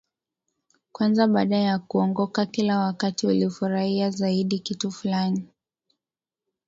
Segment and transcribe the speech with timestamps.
[0.91, 5.47] kwanza baada ya kuongoka Kila wakati ulifurahia zaidi kitu fulani